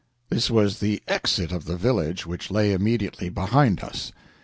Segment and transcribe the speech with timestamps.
[0.31, 4.11] This was the exit of the village, which lay immediately behind us.